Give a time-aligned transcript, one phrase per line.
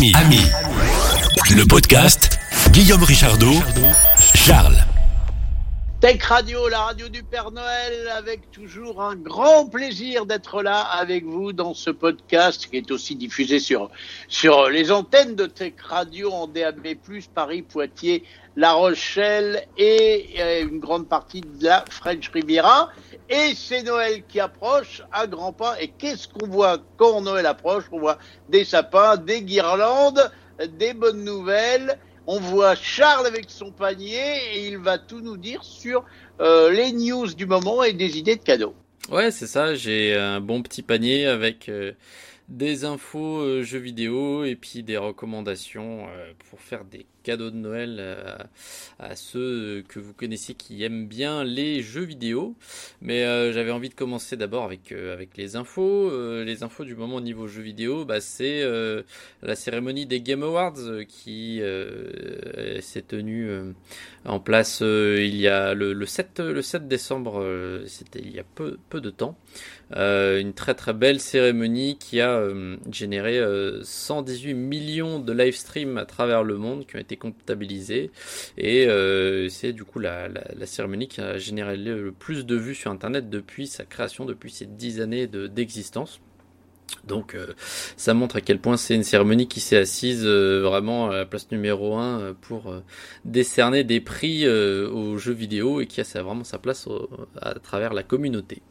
[0.00, 0.40] Ami, Ami.
[1.54, 2.38] Le podcast
[2.70, 3.52] Guillaume Richardot,
[4.34, 4.78] Charles.
[6.00, 11.26] Tech Radio, la radio du Père Noël, avec toujours un grand plaisir d'être là avec
[11.26, 13.90] vous dans ce podcast qui est aussi diffusé sur,
[14.26, 16.96] sur les antennes de Tech Radio en DAB+,
[17.34, 18.24] Paris, Poitiers,
[18.56, 22.88] La Rochelle et euh, une grande partie de la French Riviera.
[23.30, 25.80] Et c'est Noël qui approche à grands pas.
[25.80, 27.84] Et qu'est-ce qu'on voit quand Noël approche?
[27.92, 28.18] On voit
[28.48, 30.32] des sapins, des guirlandes,
[30.78, 31.96] des bonnes nouvelles.
[32.26, 36.04] On voit Charles avec son panier et il va tout nous dire sur
[36.40, 38.74] euh, les news du moment et des idées de cadeaux.
[39.10, 39.76] Ouais, c'est ça.
[39.76, 41.92] J'ai un bon petit panier avec euh,
[42.48, 46.06] des infos euh, jeux vidéo et puis des recommandations
[46.50, 48.36] pour faire des cadeau de Noël euh,
[48.98, 52.54] à, ceux que vous connaissez qui aiment bien les jeux vidéo.
[53.00, 56.10] Mais euh, j'avais envie de commencer d'abord avec, euh, avec les infos.
[56.42, 58.62] les infos du moment au niveau jeux vidéo, bah, c'est
[59.42, 61.60] la cérémonie des Game Awards qui
[62.80, 63.50] s'est tenue
[64.24, 67.44] en place il y a le, le, 7, le 7 décembre,
[67.86, 69.36] c'était il y a peu, peu de temps.
[69.94, 72.42] une très très belle cérémonie qui a
[72.90, 73.40] généré
[73.82, 78.10] 118 millions de live streams à travers le monde qui ont été comptabilisé
[78.56, 80.28] et euh, c'est du coup la,
[80.64, 84.66] cérémonie qui a généré le plus de vues sur internet depuis sa création, depuis ses
[84.66, 86.20] dix années d'existence.
[87.04, 87.54] donc euh,
[87.96, 91.26] ça montre à quel point c'est une cérémonie qui s'est assise euh, vraiment à la
[91.26, 92.74] place numéro 1 pour
[93.24, 96.88] décerner des prix aux jeux vidéo et qui a vraiment sa place
[97.40, 98.62] à travers la communauté.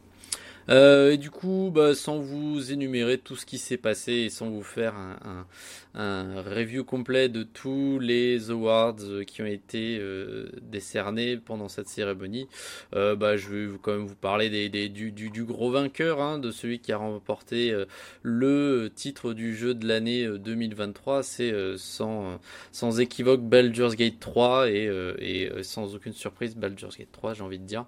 [0.70, 4.62] Et du coup, bah, sans vous énumérer tout ce qui s'est passé et sans vous
[4.62, 5.46] faire un,
[5.94, 11.88] un review complet de tous les awards euh, qui ont été euh, décernés pendant cette
[11.88, 12.46] cérémonie.
[12.94, 16.50] Euh, bah, je vais quand même vous parler des, du, du, gros vainqueur, hein, de
[16.50, 17.74] celui qui a remporté
[18.22, 21.22] le titre du jeu de l'année 2023.
[21.22, 22.38] C'est sans,
[22.72, 27.58] sans équivoque Baldur's Gate 3 et, et sans aucune surprise Baldur's Gate 3, j'ai envie
[27.58, 27.86] de dire,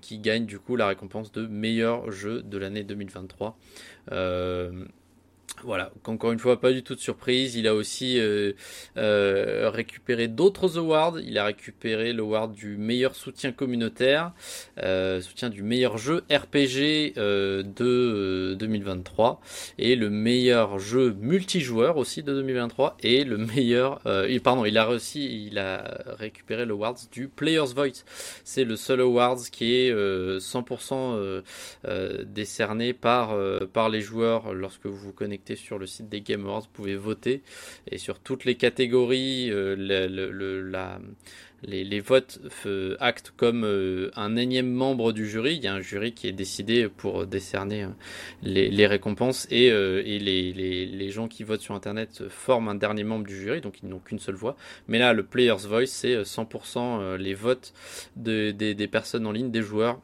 [0.00, 3.58] qui gagne du coup la récompense de meilleur jeu de l'année 2023.
[5.62, 7.54] Voilà, encore une fois, pas du tout de surprise.
[7.54, 8.52] Il a aussi euh,
[8.98, 11.18] euh, récupéré d'autres awards.
[11.20, 14.32] Il a récupéré l'award du meilleur soutien communautaire,
[14.82, 19.40] euh, soutien du meilleur jeu RPG de 2023
[19.78, 24.00] et le meilleur jeu multijoueur aussi de 2023 et le meilleur,
[24.42, 28.04] pardon, il a aussi, il a récupéré l'award du Player's Voice.
[28.44, 31.42] C'est le seul award qui est 100%
[32.26, 33.34] décerné par
[33.72, 36.96] par les joueurs lorsque vous vous connectez sur le site des Game Awards, vous pouvez
[36.96, 37.42] voter
[37.90, 39.76] et sur toutes les catégories, euh,
[41.62, 42.40] les, votes
[43.00, 45.56] actent comme euh, un énième membre du jury.
[45.56, 47.88] Il y a un jury qui est décidé pour décerner euh,
[48.42, 53.60] les, récompenses et, les, gens qui votent sur Internet forment un dernier membre du jury,
[53.60, 54.56] donc ils n'ont qu'une seule voix.
[54.88, 57.74] Mais là, le Player's Voice, c'est 100% les votes
[58.16, 60.00] des personnes en ligne, des joueurs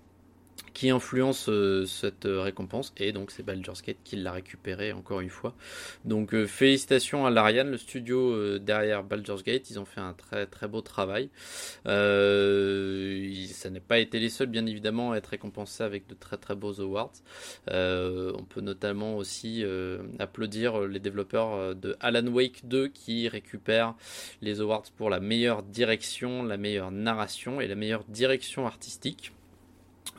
[0.74, 5.20] qui influence euh, cette euh, récompense et donc c'est Baldur's Gate qui l'a récupéré encore
[5.20, 5.54] une fois.
[6.04, 10.46] Donc euh, félicitations à l'Ariane, le studio derrière Baldur's Gate, ils ont fait un très
[10.46, 11.30] très beau travail.
[11.84, 11.90] ça
[13.70, 16.80] n'a pas été les seuls bien évidemment à être récompensés avec de très très beaux
[16.80, 17.12] awards.
[17.68, 19.64] on peut notamment aussi
[20.18, 23.94] applaudir les développeurs de Alan Wake 2 qui récupèrent
[24.42, 29.32] les awards pour la meilleure direction, la meilleure narration et la meilleure direction artistique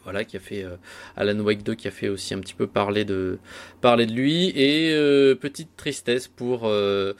[0.04, 0.78] voilà, qui a fait euh,
[1.16, 3.40] Alan Wake 2, qui a fait aussi un petit peu parler de
[3.82, 4.50] parler de lui.
[4.56, 7.14] Et euh, petite tristesse pour euh,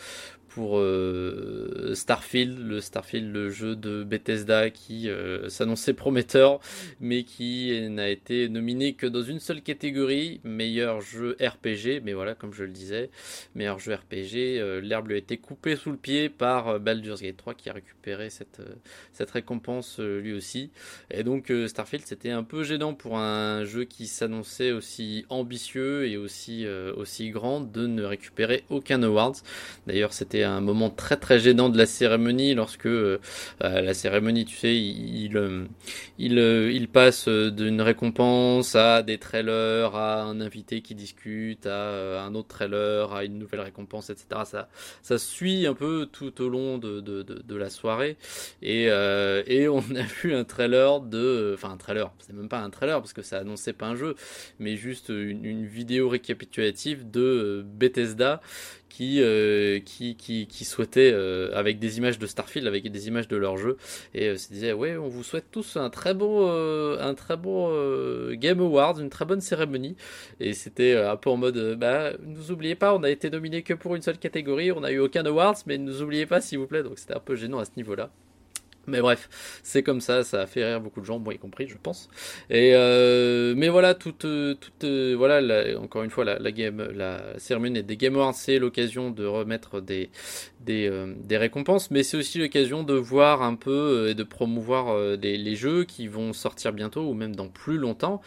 [0.54, 6.60] pour euh, Starfield, le Starfield, le jeu de Bethesda qui euh, s'annonçait prometteur,
[7.00, 12.02] mais qui n'a été nominé que dans une seule catégorie, meilleur jeu RPG.
[12.04, 13.10] Mais voilà, comme je le disais,
[13.56, 17.38] meilleur jeu RPG, euh, l'herbe lui a été coupée sous le pied par Baldur's Gate
[17.38, 18.62] 3 qui a récupéré cette,
[19.14, 20.72] cette récompense lui aussi.
[21.12, 26.18] Et donc Starfield, c'était un peu gênant pour un jeu qui s'annonçait aussi ambitieux et
[26.18, 26.66] aussi,
[26.98, 29.36] aussi grand de ne récupérer aucun award.
[29.88, 33.20] D'ailleurs, c'était un moment très très gênant de la cérémonie lorsque euh,
[33.60, 35.38] la cérémonie, tu sais, il,
[36.18, 41.70] il, euh, il, passe d'une récompense à des trailers, à un invité qui discute, à
[41.70, 44.42] euh, un autre trailer, à une nouvelle récompense, etc.
[44.46, 44.70] Ça,
[45.02, 48.18] ça suit un peu tout au long de, de, de, la soirée.
[48.62, 51.52] Et, et on a vu un trailer de...
[51.54, 54.16] Enfin un trailer, c'est même pas un trailer parce que ça annonçait pas un jeu,
[54.60, 58.42] mais juste une, une vidéo récapitulative de Bethesda
[58.92, 61.14] qui, euh, qui, qui, qui souhaitaient,
[61.54, 63.78] avec des images de Starfield, avec des images de leur jeu,
[64.14, 67.72] et se disaient ouais, on vous souhaite tous un très beau, un très beau
[68.34, 69.96] Game Awards, une très bonne cérémonie.
[70.40, 73.62] Et c'était un peu en mode, bah, ne nous oubliez pas, on a été nominé
[73.62, 76.42] que pour une seule catégorie, on n'a eu aucun awards, mais ne nous oubliez pas
[76.42, 76.84] s'il vous plaît.
[76.84, 78.10] Donc c'était un peu gênant à ce niveau-là.
[78.88, 79.30] Mais bref,
[79.64, 82.10] c'est comme ça, ça a fait rire beaucoup de gens, moi y compris, je pense.
[82.50, 84.86] Et euh, mais voilà, toute, toute,
[85.16, 89.26] voilà, encore une fois, la, la, game, la cérémonie des Game Awards, c'est l'occasion de
[89.26, 90.10] remettre des
[90.62, 94.24] des, euh, des récompenses, mais c'est aussi l'occasion de voir un peu euh, et de
[94.24, 98.22] promouvoir les, les, jeux qui vont sortir bientôt ou même dans plus longtemps.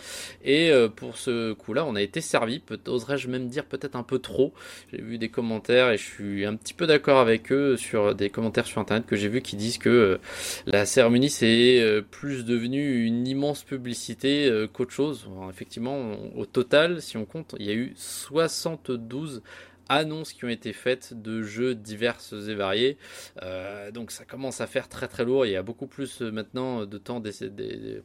[0.44, 4.52] Et pour ce coup-là, on a été servi, oserais-je même dire peut-être un peu trop.
[4.92, 8.30] J'ai vu des commentaires et je suis un petit peu d'accord avec eux sur des
[8.30, 10.20] commentaires sur internet que j'ai vu qui disent que
[10.66, 15.28] la cérémonie c'est euh, plus devenu une immense publicité euh, qu'autre chose.
[15.50, 19.42] effectivement, au total, si on compte, il y a eu 72
[19.90, 22.96] annonces qui ont été faites de jeux diverses et variés.
[23.42, 25.44] Euh, donc ça commence à faire très très lourd.
[25.44, 27.22] Il y a beaucoup plus maintenant de temps,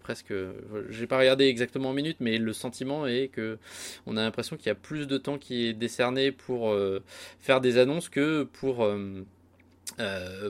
[0.02, 0.34] presque.
[0.90, 3.58] J'ai pas regardé exactement en minutes, mais le sentiment est que
[4.06, 6.76] on a l'impression qu'il y a plus de temps qui est décerné pour
[7.40, 8.86] faire des annonces que pour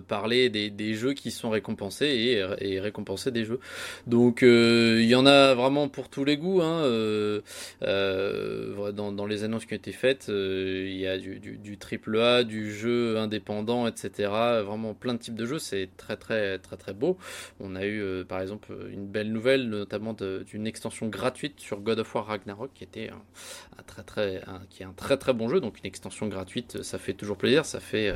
[0.08, 3.60] parler des, jeux qui sont récompensés et, et récompenser des jeux.
[4.08, 6.62] Donc euh, il y en a vraiment pour tous les goûts.
[6.62, 7.42] Hein, euh,
[7.84, 12.44] euh dans, les annonces qui ont été faites, euh, il y a du, triple A,
[12.44, 14.30] du jeu indépendant, etc.
[14.66, 15.60] Vraiment plein de types de jeux.
[15.60, 17.18] C'est très très très très beau.
[17.60, 22.16] On a eu par exemple une belle nouvelle, notamment d'une extension gratuite sur God of
[22.16, 25.60] War Ragnarok, qui était un, très très qui est un très très bon jeu.
[25.60, 27.66] Donc une extension gratuite, ça fait toujours plaisir.
[27.66, 28.16] Ça fait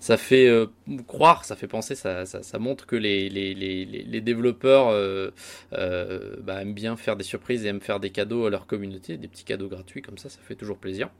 [0.00, 0.66] ça fait euh,
[1.06, 5.30] croire, ça fait penser, ça, montre que les développeurs euh,
[5.72, 9.16] euh, bah, aiment bien faire des surprises et aiment faire des cadeaux à leur communauté,
[9.16, 11.10] des petits cadeaux gratuits comme ça, ça fait toujours plaisir.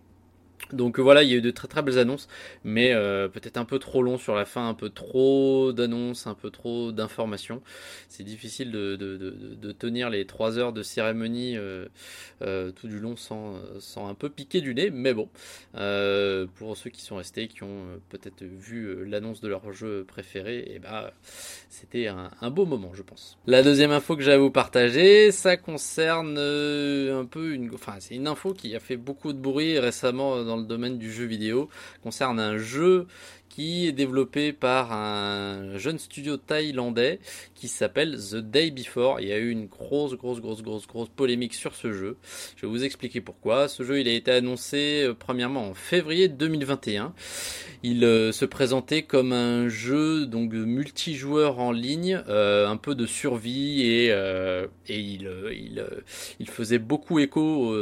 [0.73, 2.29] Donc voilà, il y a eu de très très belles annonces,
[2.65, 6.35] mais euh, peut-être un peu trop long sur la fin, un peu trop d'annonces, un
[6.35, 7.63] peu trop d'informations.
[8.09, 11.87] C'est difficile de, tenir les trois heures de cérémonie euh,
[12.43, 15.29] euh, tout du long sans, sans un peu piquer du nez, mais bon,
[15.77, 19.73] euh, pour ceux qui sont restés, qui ont euh, peut-être vu euh, l'annonce de leur
[19.73, 21.13] jeu préféré, eh bah
[21.69, 23.39] c'était un, un, beau moment, je pense.
[23.47, 28.15] La deuxième info que j'ai à vous partager, ça concerne un peu une, enfin c'est
[28.15, 31.69] une info qui a fait beaucoup de bruit récemment dans le domaine du jeu vidéo
[32.03, 33.07] concerne un jeu
[33.51, 37.19] qui est développé par un jeune studio thaïlandais
[37.55, 39.21] qui s'appelle The Day Before.
[39.21, 42.17] Il y a eu une grosse, grosse, grosse, grosse, grosse polémique sur ce jeu.
[42.57, 43.69] Je vais vous expliquer pourquoi.
[43.69, 47.13] Ce jeu, il a été annoncé euh, premièrement en février 2021.
[47.83, 53.07] Il euh, se présentait comme un jeu donc multijoueur en ligne, euh, un peu de
[53.07, 54.15] survie et,
[54.89, 57.75] il, faisait beaucoup écho,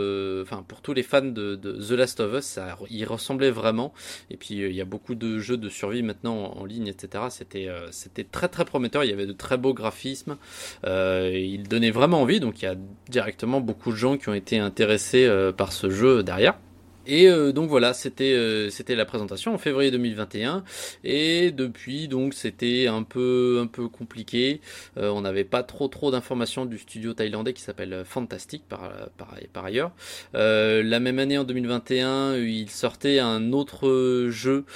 [0.43, 2.59] enfin pour tous les fans de, The Last of Us,
[2.91, 3.93] il ressemblait vraiment.
[4.31, 7.25] Et puis il y a beaucoup de jeux de survie maintenant en, ligne, etc.
[7.31, 9.05] C'était c'était très très prometteur.
[9.05, 10.37] Il y avait de très beaux graphismes.
[10.85, 12.41] il donnait vraiment envie.
[12.41, 12.77] Donc il y a
[13.09, 16.59] directement beaucoup de gens qui ont été intéressés par ce jeu derrière.
[17.09, 20.63] Et euh, donc voilà, c'était euh, c'était la présentation en février 2021
[21.05, 24.61] et depuis donc c'était un peu un peu compliqué.
[24.99, 29.35] Euh, on n'avait pas trop trop d'informations du studio thaïlandais qui s'appelle Fantastic par, par
[29.55, 29.93] par ailleurs.
[30.35, 34.67] La même année en 2021, il sortait un autre jeu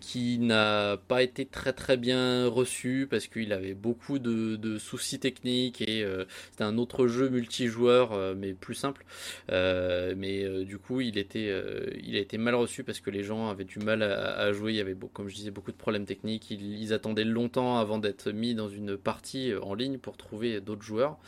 [0.00, 5.18] qui n'a pas été très très bien reçu parce qu'il avait beaucoup de, de soucis
[5.18, 6.06] techniques et
[6.52, 9.04] c'était un autre jeu multijoueur mais plus simple.
[9.50, 13.48] mais du coup il était, euh, il a été mal reçu parce que les gens
[13.48, 14.72] avaient du mal à, jouer.
[14.72, 16.50] Il y avait, comme je disais, beaucoup de problèmes techniques.
[16.50, 20.82] Ils, attendaient longtemps avant d'être mis dans une partie euh, en ligne pour trouver d'autres
[20.82, 21.18] joueurs.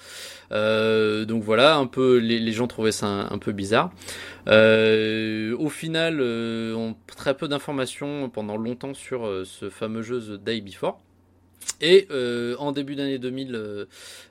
[0.52, 3.92] Euh, donc voilà, un peu, les, gens trouvaient ça un, peu bizarre.
[4.46, 6.22] au final,
[7.16, 11.00] très peu d'informations pendant longtemps sur ce fameux jeu The Day Before.
[11.80, 13.86] Et euh, en début d'année 2023,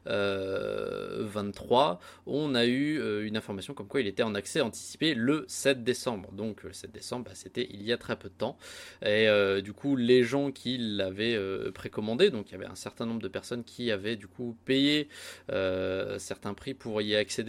[0.08, 5.46] euh, on a eu euh, une information comme quoi il était en accès anticipé le
[5.48, 6.32] 7 décembre.
[6.34, 8.58] Donc le 7 décembre, bah, c'était il y a très peu de temps.
[9.02, 12.76] Et euh, du coup, les gens qui l'avaient euh, précommandé, donc il y avait un
[12.76, 15.08] certain nombre de personnes qui avaient du coup payé
[15.52, 17.48] euh, certains prix pour y accéder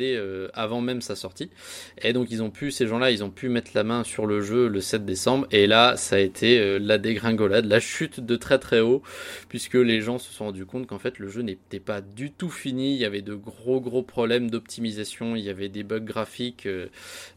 [0.54, 1.50] avant même sa sortie.
[2.02, 4.40] Et donc ils ont pu, ces gens-là, ils ont pu mettre la main sur le
[4.40, 5.46] jeu le 7 décembre.
[5.50, 9.02] Et là, ça a été la dégringolade, la chute de très très haut,
[9.48, 12.50] puisque les gens se sont rendus compte qu'en fait le jeu n'était pas du tout
[12.50, 16.66] fini, il y avait de gros gros problèmes d'optimisation, il y avait des bugs graphiques
[16.66, 16.88] euh,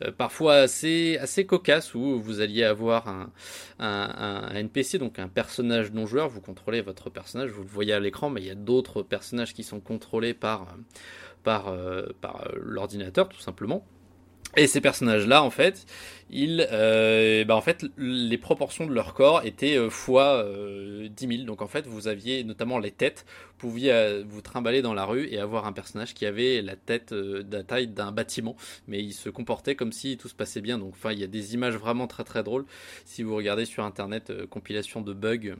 [0.03, 3.31] euh, parfois assez assez cocasses où vous alliez avoir un,
[4.53, 8.29] NPC donc un personnage non joueur, vous contrôlez votre personnage, vous le voyez à l'écran,
[8.29, 10.75] mais il y a d'autres personnages qui sont contrôlés par
[11.47, 13.85] euh, par l'ordinateur tout simplement.
[14.57, 15.85] Et ces personnages-là, en fait,
[16.29, 21.27] ils, euh, bah en fait, les proportions de leur corps étaient euh, fois euh, 10
[21.27, 21.43] 000.
[21.43, 23.25] Donc en fait, vous aviez notamment les têtes.
[23.59, 26.75] Vous pouviez euh, vous trimballer dans la rue et avoir un personnage qui avait la
[26.75, 28.55] tête euh, de la taille d'un bâtiment,
[28.87, 30.77] mais il se comportait comme si tout se passait bien.
[30.77, 32.65] Donc enfin, il y a des images vraiment très très drôles.
[33.05, 35.55] Si vous regardez sur internet, compilation de bugs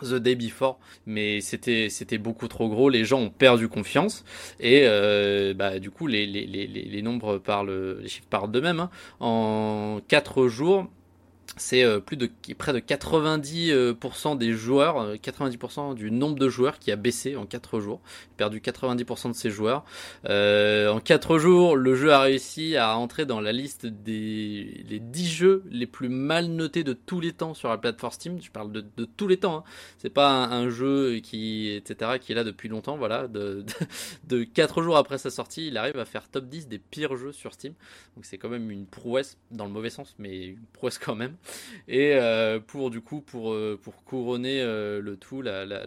[0.00, 2.88] The Day Before, mais c'était c'était beaucoup trop gros.
[2.88, 4.24] Les gens ont perdu confiance
[4.60, 8.80] et euh, bah, du coup les, les, les, les nombres parlent, les chiffres parlent d'eux-mêmes.
[8.80, 8.90] Hein.
[9.20, 10.88] En 4 jours,
[11.58, 16.78] c'est euh, plus de près de 90% des joueurs, 90% euh, du nombre de joueurs
[16.78, 18.00] qui a baissé en 4 jours,
[18.38, 19.84] perdu 90% de ses joueurs.
[20.28, 24.98] Euh, en 4 jours, le jeu a réussi à entrer dans la liste des les
[24.98, 28.42] 10 jeux les plus mal notés de tous les temps sur la plateforme Steam.
[28.42, 29.58] Je parle de, de tous les temps.
[29.58, 29.64] Hein.
[29.98, 32.96] C'est pas un, un, jeu qui etc qui est là depuis longtemps.
[32.96, 33.62] Voilà, de,
[34.28, 37.16] de, de 4 jours après sa sortie, il arrive à faire top 10 des pires
[37.16, 37.74] jeux sur Steam.
[38.16, 41.36] Donc c'est quand même une prouesse dans le mauvais sens, mais une prouesse quand même.
[41.88, 45.84] Et euh, pour du coup, pour, euh, pour couronner euh, le tout, la, la,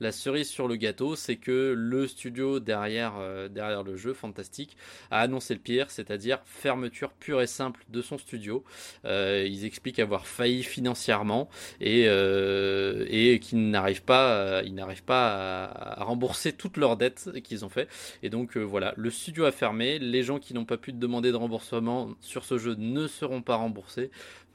[0.00, 3.14] la, cerise sur le gâteau, c'est que le studio derrière,
[3.50, 4.76] derrière le jeu, Fantastique,
[5.10, 8.64] a annoncé le pire, c'est-à-dire fermeture pure et simple de son studio.
[9.04, 11.48] Ils expliquent avoir failli financièrement
[11.80, 17.64] et, et qu'ils n'arrivent pas, ils n'arrivent pas à, à, rembourser toutes leurs dettes qu'ils
[17.64, 17.88] ont fait.
[18.22, 19.98] Et donc voilà, le studio a fermé.
[19.98, 23.56] Les gens qui n'ont pas pu demander de remboursement sur ce jeu ne seront pas
[23.56, 24.10] remboursés.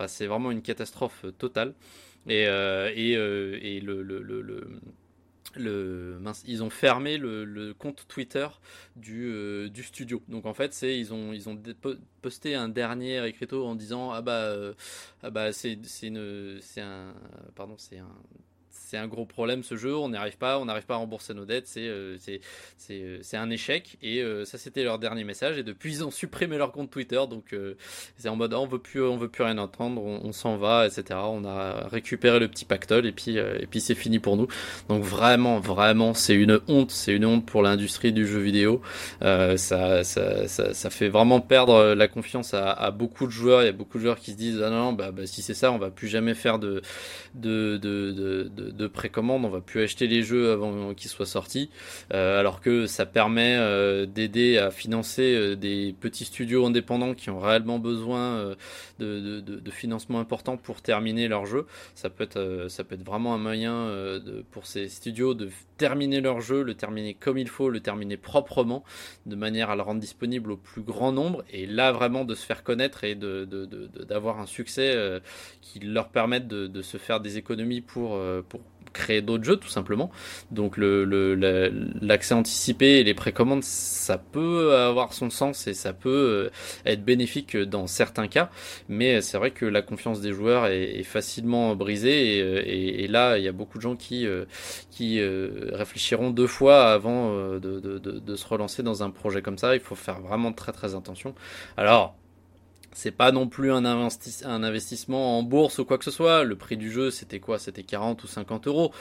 [0.07, 1.73] C'est vraiment une catastrophe totale.
[2.27, 4.43] Et, euh, et, euh, et le, le, le,
[5.55, 8.47] le mince, ils ont fermé le, compte Twitter
[8.95, 10.21] du, euh, du studio.
[10.27, 11.59] Donc en fait, c'est ils ont ils ont
[12.21, 14.53] posté un dernier écriteau en disant ah bah
[15.23, 17.13] ah bah c'est c'est une c'est un
[17.55, 18.15] pardon c'est un
[18.91, 21.33] c'est un gros problème ce jeu, on n'y arrive pas, on n'arrive pas à rembourser
[21.33, 22.17] nos dettes, c'est euh,
[22.89, 23.97] euh, c'est un échec.
[24.01, 25.57] Et euh, ça c'était leur dernier message.
[25.57, 27.75] Et depuis ils ont supprimé leur compte Twitter, donc euh,
[28.17, 30.87] c'est en mode oh, on veut plus on veut plus rien entendre, on, s'en va,
[30.87, 31.19] etc.
[31.23, 34.47] On a récupéré le petit pactole et puis et puis c'est fini pour nous.
[34.89, 38.81] Donc vraiment vraiment c'est une honte, c'est une honte pour l'industrie du jeu vidéo.
[39.21, 43.61] Ça, ça, ça, fait vraiment perdre la confiance à, à, beaucoup de joueurs.
[43.61, 45.53] Il y a beaucoup de joueurs qui se disent ah non bah, bah si c'est
[45.53, 46.81] ça on va plus jamais faire de
[47.35, 51.25] de, de, de, de de précommande, on va plus acheter les jeux avant qu'ils soient
[51.25, 51.69] sortis,
[52.13, 57.29] euh, alors que ça permet euh, d'aider à financer euh, des petits studios indépendants qui
[57.29, 58.55] ont réellement besoin
[58.99, 61.67] de, de, de, financement important pour terminer leur jeu.
[61.95, 66.21] Ça peut être, ça peut être vraiment un moyen de, pour ces studios de terminer
[66.21, 68.83] leur jeu, le terminer comme il faut, le terminer proprement,
[69.25, 72.45] de manière à le rendre disponible au plus grand nombre, et là vraiment de se
[72.45, 73.45] faire connaître et de,
[74.07, 74.95] d'avoir un succès
[75.61, 78.19] qui leur permette de, se faire des économies pour,
[78.49, 78.61] pour
[78.93, 80.11] créer d'autres jeux tout simplement.
[80.51, 81.03] Donc le,
[82.01, 87.03] l'accès anticipé et les précommandes, ça peut avoir son sens et ça peut euh, être
[87.03, 88.49] bénéfique dans certains cas,
[88.89, 93.07] mais c'est vrai que la confiance des joueurs est, facilement brisée et, euh, et, et,
[93.07, 94.45] là il y a beaucoup de gens qui, euh,
[94.91, 99.57] qui réfléchiront deux fois avant de, de, de, de se relancer dans un projet comme
[99.57, 99.75] ça.
[99.75, 101.33] Il faut faire vraiment très très attention.
[101.77, 102.15] Alors
[102.93, 106.43] c'est pas non plus un, investi un, investissement en bourse ou quoi que ce soit.
[106.43, 107.57] Le prix du jeu, c'était quoi?
[107.57, 108.91] C'était 40 ou 50 euros.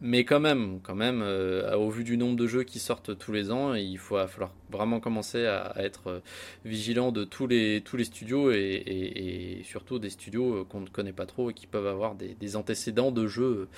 [0.00, 3.32] Mais quand même, quand même, euh, au vu du nombre de jeux qui sortent tous
[3.32, 6.20] les ans, il faut va falloir vraiment commencer à, être euh,
[6.64, 11.12] vigilant de tous les tous les studios et, surtout des studios euh, qu'on ne connaît
[11.12, 13.68] pas trop et qui peuvent avoir des, antécédents de jeux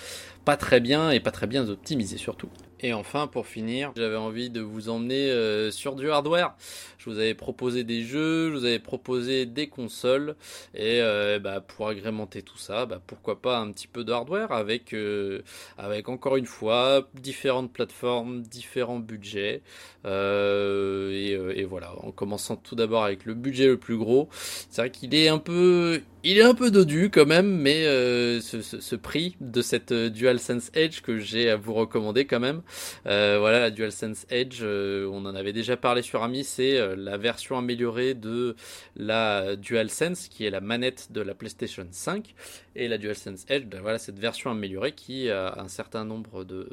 [0.45, 2.49] pas très bien et pas très bien optimisés surtout.
[2.81, 6.55] Et enfin, pour finir, j'avais envie de vous emmener euh, sur du hardware.
[6.99, 10.37] Je vous avais proposé des jeux, je vous avais proposé des consoles,
[10.75, 14.53] et euh, bah, pour agrémenter tout ça, bah, pourquoi pas un petit peu de hardware
[14.53, 15.43] avec, euh,
[15.77, 19.63] avec encore une fois différentes plateformes, différents budgets.
[20.05, 24.29] Euh, et, et, voilà, en commençant tout d'abord avec le budget le plus gros.
[24.71, 28.41] C'est vrai qu'il est un peu il est un peu dodu quand même, mais euh,
[28.41, 32.41] ce, ce, ce, prix de cette euh, DualSense Edge que j'ai à vous recommander quand
[32.41, 32.63] même.
[33.07, 36.95] Euh, voilà, la DualSense Edge, euh, on en avait déjà parlé sur Ami, c'est euh,
[36.97, 38.57] la version améliorée de
[38.97, 42.35] la DualSense, qui est la manette de la PlayStation 5.
[42.77, 46.69] Et la DualSense Edge, ben voilà, cette version améliorée qui a un certain nombre de,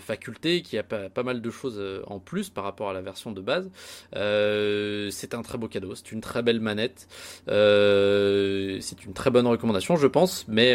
[0.00, 3.40] facultés, qui a pas, mal de choses en plus par rapport à la version de
[3.40, 3.70] base.
[4.12, 7.06] c'est un très beau cadeau, c'est une très belle manette.
[7.46, 10.74] C'est une très bonne recommandation, je pense, mais,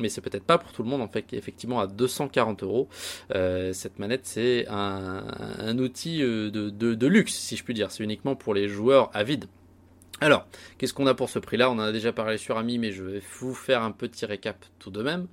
[0.00, 1.00] mais c'est peut-être pas pour tout le monde.
[1.00, 2.85] En fait, effectivement, à 240 euros,
[3.34, 7.90] euh, cette manette, c'est un, outil de, de, de, luxe, si je puis dire.
[7.90, 9.46] C'est uniquement pour les joueurs avides.
[10.22, 10.46] Alors,
[10.78, 11.70] qu'est-ce qu'on a pour ce prix-là?
[11.70, 14.64] On en a déjà parlé sur Ami, mais je vais vous faire un petit récap
[14.78, 15.26] tout de même.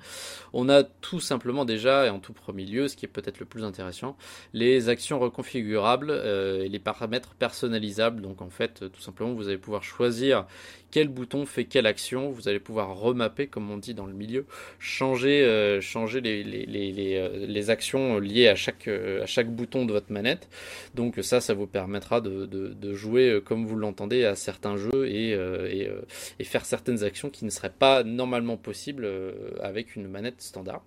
[0.52, 3.46] On a tout simplement déjà, et en tout premier lieu, ce qui est peut-être le
[3.46, 4.18] plus intéressant,
[4.52, 8.22] les actions reconfigurables euh, et les paramètres personnalisables.
[8.22, 10.48] Donc en fait, tout simplement, vous allez pouvoir choisir
[10.92, 12.30] quel bouton fait quelle action.
[12.30, 14.46] Vous allez pouvoir remapper, comme on dit dans le milieu,
[14.80, 15.80] changer, euh,
[16.22, 20.50] les, euh, actions liées à chaque, bouton de votre manette.
[20.94, 25.68] Donc ça, ça vous permettra de jouer comme vous l'entendez à certains jeu et, euh,
[25.72, 26.02] euh,
[26.40, 30.84] et, faire certaines actions qui ne seraient pas normalement possibles euh, avec une manette standard.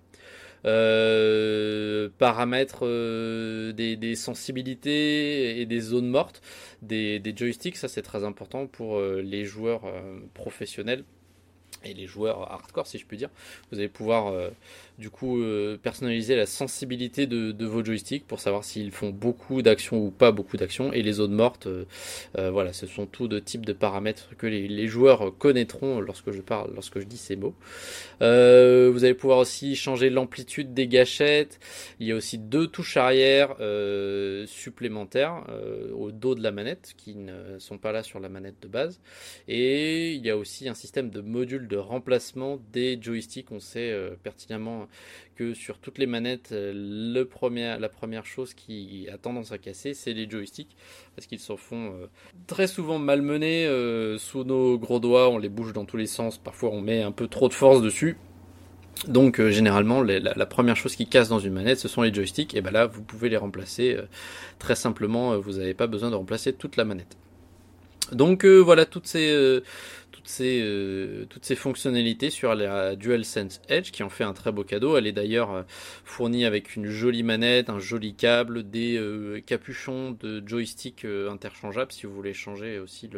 [2.17, 2.85] paramètres
[3.73, 6.41] des, sensibilités et des zones mortes
[6.81, 9.83] des joysticks, ça c'est très important pour les joueurs
[10.33, 11.03] professionnels
[11.83, 13.29] et les joueurs hardcore si je puis dire.
[13.71, 14.33] Vous allez pouvoir
[14.97, 20.03] du coup euh, personnaliser la sensibilité de, vos joysticks pour savoir s'ils font beaucoup d'actions
[20.03, 20.91] ou pas beaucoup d'actions.
[20.91, 21.85] Et les zones mortes euh,
[22.37, 26.41] euh, voilà ce sont tout de types de paramètres que les, joueurs connaîtront lorsque je
[26.41, 27.53] parle lorsque je dis ces mots.
[28.19, 31.59] Vous allez pouvoir aussi changer l'amplitude des gâchettes.
[31.99, 33.55] Il y a aussi deux touches arrière
[34.47, 35.43] supplémentaires
[35.93, 39.01] au dos de la manette qui ne sont pas là sur la manette de base.
[39.47, 43.51] Et il y a aussi un système de module de remplacement des joysticks.
[43.51, 44.87] On sait pertinemment
[45.37, 46.73] que sur toutes les manettes, euh,
[47.79, 50.75] la première chose qui a tendance à casser, c'est les joysticks,
[51.15, 52.07] parce qu'ils s'en font euh,
[52.47, 56.37] très souvent malmenés euh, sous nos gros doigts, on les bouge dans tous les sens,
[56.37, 58.17] parfois on met un peu trop de force dessus.
[59.07, 62.55] Donc généralement la, première chose qui casse dans une manette ce sont les joysticks.
[62.55, 63.95] Et ben là vous pouvez les remplacer
[64.57, 65.37] très simplement.
[65.37, 67.15] Vous n'avez pas besoin de remplacer toute la manette.
[68.11, 69.61] Donc voilà toutes ces
[70.39, 74.97] euh, toutes ces fonctionnalités sur la DualSense Edge qui en fait un très beau cadeau.
[74.97, 75.63] Elle est d'ailleurs euh,
[76.03, 82.05] fournie avec une jolie manette, un joli câble, des euh, capuchons de joystick interchangeables si
[82.05, 83.09] vous voulez changer aussi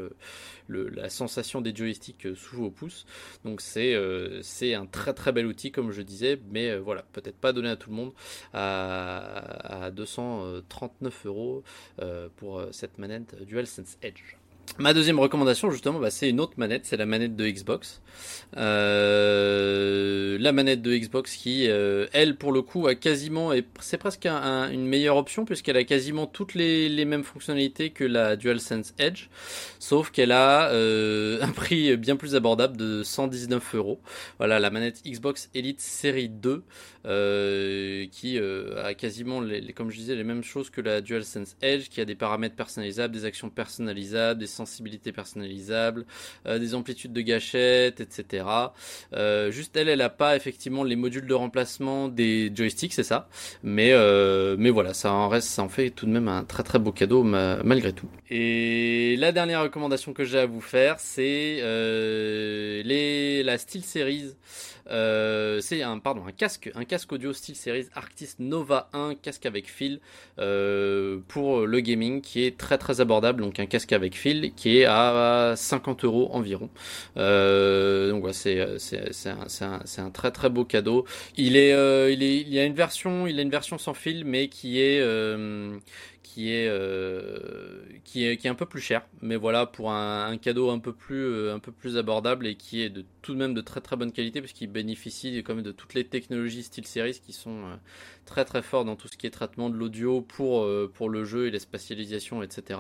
[0.70, 3.06] la sensation des joysticks sous vos pouces.
[3.44, 3.96] Donc c'est
[4.74, 7.90] un très très bel outil comme je disais, mais voilà, peut-être pas donné à tout
[7.90, 8.14] le monde
[8.54, 11.64] à 239 euros
[12.38, 14.39] pour cette manette DualSense Edge.
[14.78, 18.02] Ma deuxième recommandation, justement, bah, c'est une autre manette, c'est la manette de Xbox.
[18.58, 24.26] Euh, la manette de Xbox qui, euh, elle, pour le coup, a quasiment, c'est presque
[24.26, 29.30] une meilleure option puisqu'elle a quasiment toutes les, mêmes fonctionnalités que la DualSense Edge,
[29.80, 34.00] sauf qu'elle a euh, un prix bien plus abordable de 119 euros.
[34.38, 36.64] Voilà, la manette Xbox Elite Série 2,
[38.12, 39.42] qui a quasiment,
[39.76, 43.14] comme je disais, les mêmes choses que la DualSense Edge, qui a des paramètres personnalisables,
[43.14, 46.06] des actions personnalisables, des sensibilité personnalisable,
[46.46, 48.46] euh, des amplitudes de gâchettes, etc.
[49.14, 53.30] Euh, juste elle, elle a pas effectivement les modules de remplacement des joysticks, c'est ça.
[53.64, 56.64] Mais euh, mais voilà, ça en reste, ça en fait tout de même un très
[56.64, 58.10] très beau cadeau malgré tout.
[58.30, 61.62] Et la dernière recommandation que j'ai à vous faire, c'est
[62.84, 64.36] la Steel Series.
[64.90, 69.70] C'est un pardon un casque un casque audio style Series Arctis Nova 1 casque avec
[69.70, 70.00] fil
[70.36, 74.86] pour le gaming qui est très très abordable donc un casque avec fil qui est
[74.86, 76.70] à 50 euros environ.
[77.18, 81.06] Euh, donc voilà c'est un, un, un, très très beau cadeau.
[81.38, 81.70] Il est
[82.14, 84.80] il est il y a une version il a une version sans fil mais qui
[84.82, 85.02] est
[86.34, 90.38] qui est, euh, qui est qui est un peu plus cher, mais voilà pour un,
[90.38, 93.40] cadeau un peu plus euh, un peu plus abordable et qui est de tout de
[93.40, 96.86] même de très très bonne qualité puisqu'il bénéficie quand même de toutes les technologies style
[96.86, 97.76] series qui sont euh,
[98.28, 101.48] très très fortes dans tout ce qui est traitement de l'audio pour pour le jeu
[101.48, 102.80] et la spatialisation etc.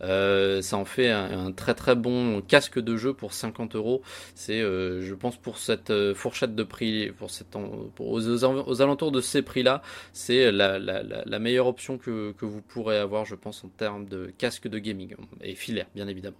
[0.00, 4.02] ça en fait un, très très bon casque de jeu pour 50 euros.
[4.34, 7.48] C'est je pense pour cette fourchette de prix pour cette
[7.94, 9.80] pour, aux, aux, alentours de ces prix là
[10.12, 14.68] c'est la meilleure option que, que vous pourrez avoir, je pense, en termes de casque
[14.68, 16.36] de gaming et filaire, bien évidemment.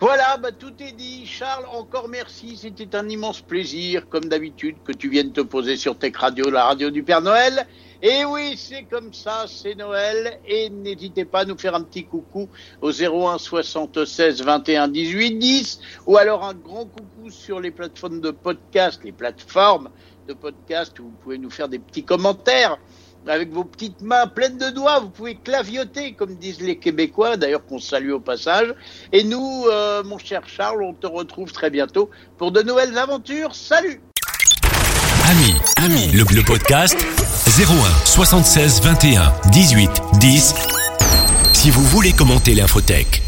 [0.00, 1.24] Voilà, bah, tout est dit.
[1.24, 2.56] Charles, encore merci.
[2.56, 6.64] C'était un immense plaisir, comme d'habitude, que tu viennes te poser sur Tech Radio, la
[6.64, 7.66] radio du Père Noël.
[8.02, 10.40] Et oui, c'est comme ça, c'est Noël.
[10.46, 12.48] Et n'hésitez pas à nous faire un petit coucou
[12.82, 18.32] au 01 76 21 18 10 ou alors un grand coucou sur les plateformes de
[18.32, 19.90] podcast, les plateformes
[20.26, 22.78] de podcast où vous pouvez nous faire des petits commentaires
[23.28, 27.64] avec vos petites mains pleines de doigts, vous pouvez clavioter, comme disent les Québécois, d'ailleurs
[27.64, 28.74] qu'on salue au passage.
[29.12, 33.54] Et nous, euh, mon cher Charles, on te retrouve très bientôt pour de nouvelles aventures.
[33.54, 34.00] Salut
[35.30, 36.96] Ami, ami, le, le podcast
[37.46, 40.54] 01 76 21 18 10.
[41.52, 43.22] Si vous voulez commenter l'infotech.